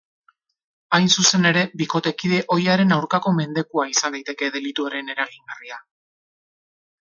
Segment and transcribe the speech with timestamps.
[0.97, 5.79] Hain zuzen ere, bikotekide ohiaren aurkako mendekua izan daiteke delituaren eragingarria.